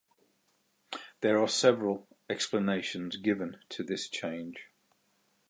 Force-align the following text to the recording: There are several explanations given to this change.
There 1.19 1.37
are 1.37 1.47
several 1.47 2.07
explanations 2.27 3.17
given 3.17 3.57
to 3.69 3.83
this 3.83 4.09
change. 4.09 4.71